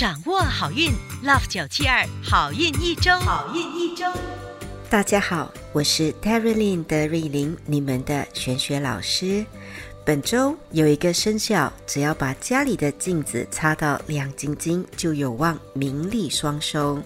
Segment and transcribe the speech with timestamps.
[0.00, 0.90] 掌握好运
[1.22, 4.06] ，Love 九七二好运一周，好运一周。
[4.88, 9.44] 大家好，我是 Terry Lin 的瑞玲，你们的玄学老师。
[10.02, 16.98] 本周有一个生肖，只要把家里的镜子擦到亮晶晶，就有望名利双收。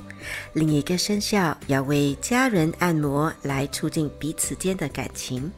[0.52, 5.50] 另一个生肖要为家人按摩，来促进彼此间的感情。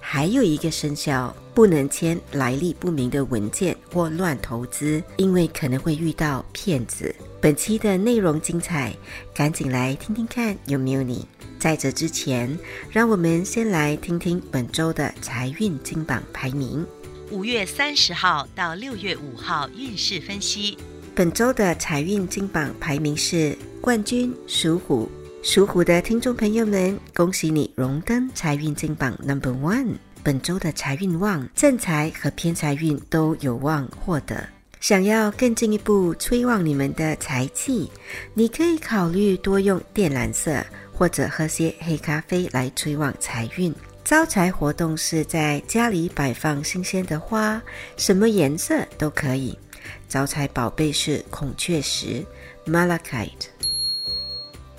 [0.00, 7.14] 还有一个生肖不能签来历不明的文件或乱投资，因为可能会遇到骗子。
[7.40, 8.94] 本期的内容精彩，
[9.34, 11.26] 赶紧来听听看有没有你。
[11.58, 12.58] 在这之前，
[12.90, 16.86] 让我们先来听听本周的财运金榜排名。
[17.30, 20.76] 五月三十号到六月五号运势分析。
[21.14, 25.10] 本周的财运金榜排名是冠军属虎。
[25.42, 29.94] 属虎的听众朋友们，恭喜你荣登财运金榜 Number One。
[30.22, 34.46] 本周的财运旺，正财和偏财运都有望获得。
[34.80, 37.90] 想要更进一步催旺你们的财气，
[38.34, 43.74] 你可以考虑多用靛蓝色或者喝些黑咖啡来催旺财运。
[44.04, 47.60] 招财活动是在家里摆放新鲜的花，
[47.96, 49.58] 什么颜色都可以。
[50.06, 52.22] 招财宝贝是孔雀石
[52.66, 53.48] （Malachite）。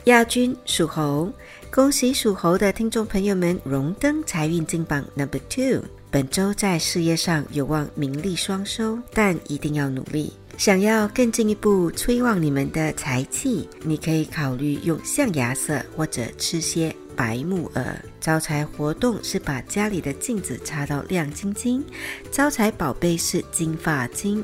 [0.06, 1.32] 亚军属猴，
[1.70, 5.84] 恭喜属猴的听众朋友们荣登财运金榜 Number Two。
[6.10, 10.34] 本周在事业上有望名利双收，但一定要努力。
[10.58, 18.04] 想要更进一步催旺你们的财气，你可以考虑用象牙色或者吃些白木耳。
[18.20, 21.84] 招财活动是把家里的镜子擦到亮晶晶，
[22.32, 24.44] 招财宝贝是金发晶。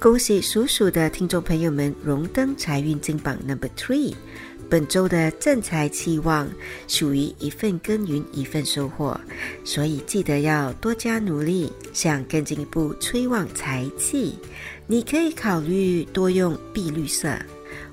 [0.00, 4.14] 恭喜属鼠的听众朋友们荣登财运金榜 Number Three。
[4.70, 6.48] 本周的正财气旺，
[6.86, 9.20] 属于一份耕耘一份收获，
[9.64, 11.72] 所以记得要多加努力。
[11.92, 14.38] 想更进一步催旺财气，
[14.86, 17.36] 你可以考虑多用碧绿色，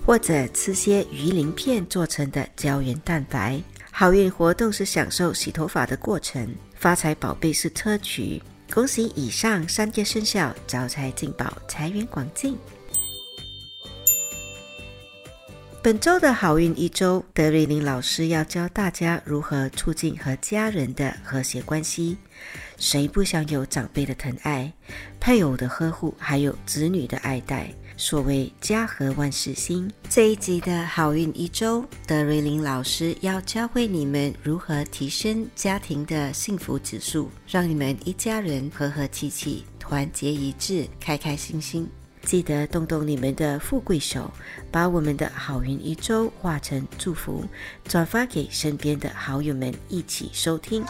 [0.06, 3.60] 或者吃些鱼鳞片做成的胶原蛋白。
[3.90, 8.40] 好运活动是享受洗头发的过程，发财宝贝是砗磲。
[8.74, 12.58] 恭喜以上三个生肖招财进宝，财源广进。
[15.82, 22.18] 本周的好运一周，德瑞琳老师要教大家如何促进和家人的和谐关系。
[22.78, 24.74] 谁不想有长辈的疼爱、
[25.20, 27.72] 配偶的呵护，还有子女的爱戴？
[27.98, 29.90] 所谓家和万事兴。
[30.10, 41.90] 这一集的好运一周，德瑞琳老师要教会你们如何提升家庭的幸福指数，让你们一家人和和气气、团结一致、开开心心。
[42.24, 44.32] 记得动动你们的富贵手，
[44.72, 47.46] 把我们的好运一周化成祝福，
[47.88, 50.84] 转发给身边的好友们一起收听。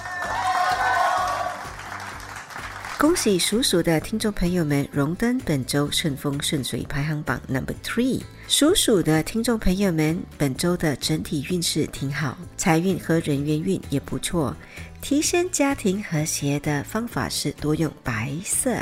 [2.97, 8.21] 恭喜属鼠的听众朋友们荣登本周顺风顺水排行榜 Number Three。
[8.47, 14.55] 属鼠的听众朋友们，本周的整体运势挺好，财运和人缘运也不错。
[15.01, 18.81] 提升家庭和谐的方法是多用白色，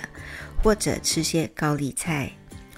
[0.61, 2.31] 或者吃些高丽菜。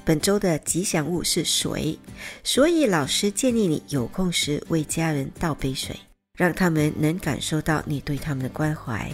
[0.06, 2.00] 本周的吉祥物是水，
[2.46, 5.94] 所以老师建议你有空时为家人倒杯水，
[6.38, 9.12] 让他们能感受到你对他们的关怀。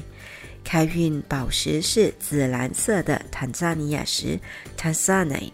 [0.64, 4.40] 开运宝石是紫蓝色的坦桑尼亚石
[4.78, 5.52] （Tanzanite）。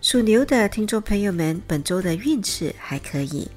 [0.00, 3.48] 属牛的听众朋友们，本周的运势还可以，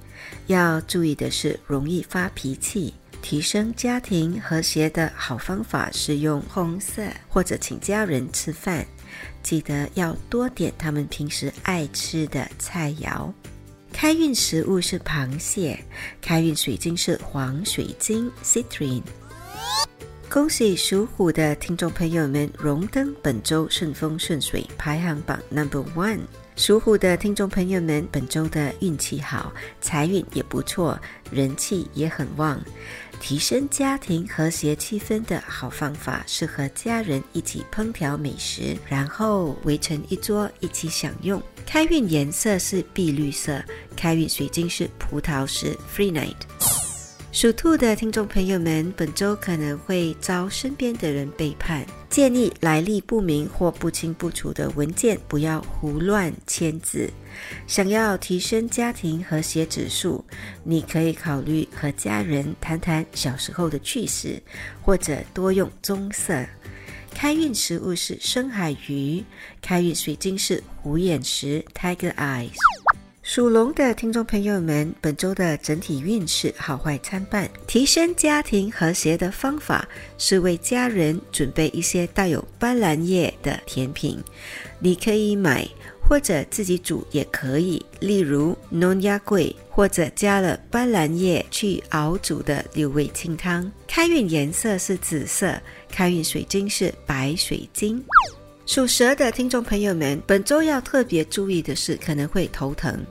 [0.47, 2.93] 要注意的是容易发脾气。
[3.21, 8.85] 提升家庭和谐的好方法是用红色，或者请家人吃饭，
[9.41, 13.31] 记得要多点他们平时爱吃的菜肴。
[13.91, 15.83] 开运食物是螃蟹，
[16.21, 19.01] 开运水晶是黄水晶 （Citrine）。
[20.30, 26.22] 恭喜属虎的听众朋友们荣登本周顺风顺水排行榜 Number One。
[26.58, 31.00] 属虎的听众朋友们，本周的运气好，财运也不错，
[31.31, 32.59] 人气也很旺。
[33.19, 41.42] 提升家庭和谐气氛的好方法是和家人一起烹调美食，然后围成一桌一起享用。
[41.66, 43.63] 开运颜色是碧绿色，
[43.95, 46.36] 开运水晶是葡萄石 （Free Night）。
[47.35, 57.11] 属兔的听众朋友们，本周可能会遭身边的人背叛，建议来历不明或不清不楚的文件不要胡乱签字。
[57.67, 60.23] 想要提升家庭和谐指数，
[60.63, 64.41] 你可以考虑和家人谈谈小时候的趣事，
[64.81, 66.41] 或者多用棕色。
[67.13, 69.21] 开运食物是深海鱼，
[69.61, 72.53] 开运水晶是虎眼石 （Tiger Eyes）。
[73.27, 77.50] 属龙的听众朋友们，本周的整体运势好坏参半。
[77.66, 79.89] 提升家庭和谐的方法
[80.19, 84.24] 是为家人准备一些带有斑斓叶的甜品，
[84.77, 85.68] 你可以买
[86.00, 93.69] 或者自己煮也可以，例如浓鸭桂，或者加了斑斓叶去熬煮的六味清汤。
[93.88, 98.01] 开运颜色是紫色，开运水晶是白水晶。
[98.68, 103.04] 属蛇的听众朋友们，本周要特别注意的是，可能会头疼。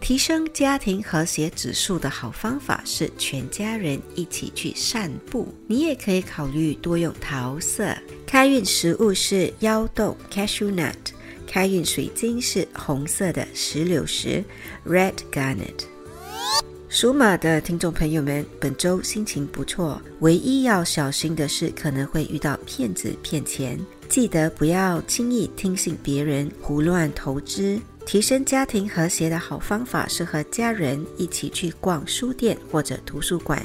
[0.00, 5.52] 提升家庭和谐指数的好方法是全家人一起去散步。
[5.66, 7.94] 你也可以考虑多用桃色。
[8.26, 10.94] 开运食物是腰豆 （cashew nut）。
[11.46, 14.44] 开运水晶是红色的石榴石
[14.86, 15.84] （red garnet）。
[16.88, 23.78] 属马的听众朋友们，本周心情不错，唯一要小心的是可能会遇到骗子骗钱，
[24.08, 27.80] 记得不要轻易听信别人胡乱投资。
[28.10, 33.62] 提升家庭和谐的好方法是和家人一起去逛书店或者图书馆，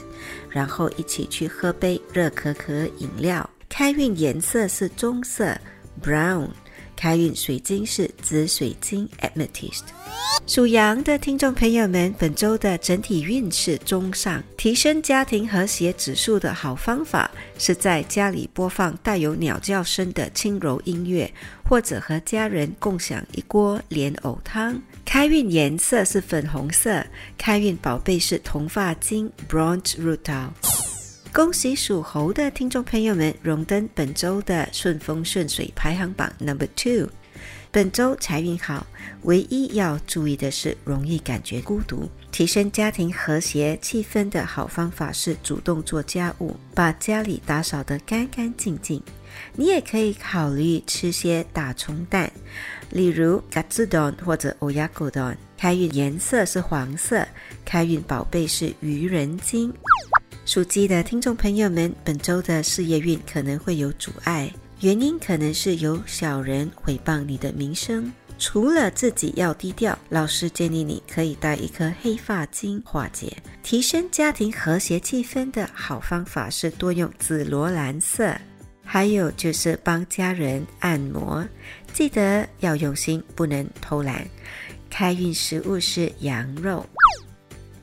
[0.51, 3.50] 然后一起去喝杯热可可饮料。
[3.68, 5.57] 开运颜色是棕色
[6.00, 6.50] （brown）。
[6.95, 9.83] 开运水晶是紫水晶 （amethyst）。
[10.47, 14.44] 属羊的听众朋友们，本周的整体运势中上。
[14.57, 21.31] 提升家庭和谐指数的好方法是在家里播放带有鸟叫声的轻柔音乐，
[21.63, 24.80] 或者和家人共享一锅莲藕汤。
[25.03, 27.06] 开运颜色是粉红色。
[27.38, 30.85] 开运宝贝是铜发晶 （bronze rutil）。
[31.36, 37.10] 恭喜属猴的听众朋友们荣登本周的顺风顺水排行榜 number two。
[37.74, 38.88] 本周财运好，
[39.24, 42.10] 唯一要注意的是容易感觉孤独。
[42.32, 49.04] 提升家庭和谐气氛的好方法是主动做家务，把家里打扫得干干净净。
[49.56, 52.31] 你也可以考虑吃些打虫蛋，
[52.92, 55.38] 例如嘎子蛋或者欧亚狗蛋。
[55.58, 57.28] 开运颜色是黄色，
[57.66, 59.74] 开运宝贝是愚人金。
[60.45, 64.47] 属鸡的听众朋友们，本周的事业运可能会有阻碍，
[64.81, 68.13] 原因可能是有小人毁谤你的名声。
[68.38, 73.36] 除了自己要低调，老师建议你可以戴一颗黑发晶化解。
[73.63, 78.31] 提升家庭和谐气氛的好方法是多用紫罗兰色，
[78.83, 81.44] 还有就是帮家人按摩，
[81.92, 84.24] 记得要用心，不能偷懒。
[84.92, 86.86] 开运食物是羊肉。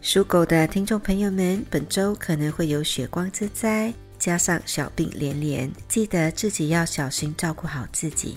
[0.02, 8.36] 属狗的听众朋友们，本周可能会有血光之灾，加上小病连连，记得自己要小心照顾好自己。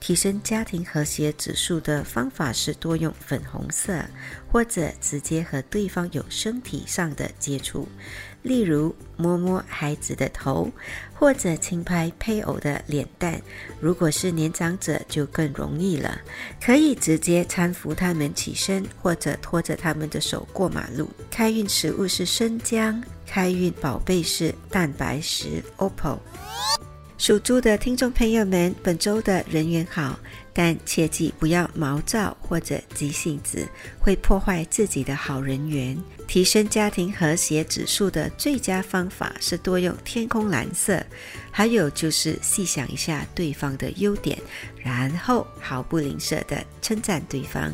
[0.00, 4.04] 提升家庭和谐指数的方法是多用粉红色，
[4.50, 7.88] 或者直接和对方有身体上的接触，
[8.46, 10.70] 例如摸摸孩子的头，
[11.12, 13.42] 或者轻拍配偶的脸蛋。
[13.80, 16.20] 如果是年长者，就更容易了，
[16.62, 21.10] 可以直接搀扶他们起身，或者拖着他们的手过马路。
[21.28, 26.18] 开运食物是生姜，开运宝贝是蛋白石 （opal）。
[27.18, 30.16] 属猪的听众朋友们，本周的人缘好，
[30.58, 33.68] 但切记不要毛躁或者急性子，
[34.00, 35.94] 会破坏自己的好人缘。
[36.26, 41.04] 提升家庭和谐指数的最佳方法是多用天空蓝色，
[41.50, 44.38] 还有就是细想一下对方的优点，
[44.82, 47.70] 然后毫不吝啬地称赞对方。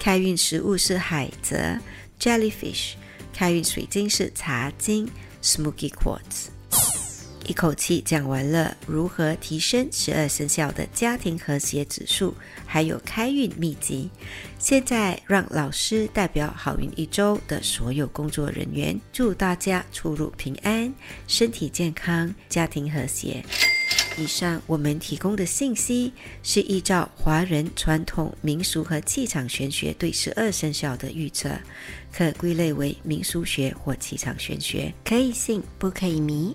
[0.00, 1.78] 开运食物是海蜇
[2.18, 2.94] （jellyfish），
[3.32, 5.08] 开运水晶是茶晶
[5.40, 6.48] （smoky quartz）。
[7.50, 12.32] 一口气讲完了如何提升十二生肖的家庭和谐指数，
[12.64, 14.08] 还有开运秘籍。
[14.60, 20.94] 现在让老师代表好运一周的所有工作人员，祝大家出入平安，
[21.26, 23.44] 身体健康，家庭和谐。
[24.16, 26.12] 以上我们提供的信息
[26.44, 31.50] 是依照华人传统民俗和气场玄学对十二生肖的预测，
[32.12, 36.54] 可归类为民俗学或气场玄学，可以信不可以迷。